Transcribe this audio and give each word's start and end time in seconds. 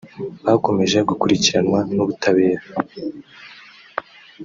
bakomeje 0.45 0.97
gukurikiranwa 1.09 1.79
n’ubutabera 1.93 2.63